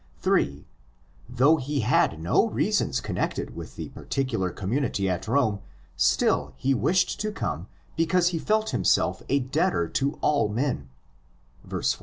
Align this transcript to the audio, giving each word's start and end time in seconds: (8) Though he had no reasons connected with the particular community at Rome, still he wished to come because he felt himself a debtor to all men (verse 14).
(8) 0.25 0.65
Though 1.29 1.57
he 1.57 1.81
had 1.81 2.19
no 2.19 2.47
reasons 2.49 2.99
connected 3.01 3.55
with 3.55 3.75
the 3.75 3.89
particular 3.89 4.49
community 4.49 5.07
at 5.07 5.27
Rome, 5.27 5.59
still 5.95 6.53
he 6.57 6.73
wished 6.73 7.19
to 7.19 7.31
come 7.31 7.67
because 7.95 8.29
he 8.29 8.39
felt 8.39 8.71
himself 8.71 9.21
a 9.29 9.37
debtor 9.37 9.87
to 9.89 10.17
all 10.23 10.49
men 10.49 10.89
(verse 11.63 11.93
14). 11.93 11.99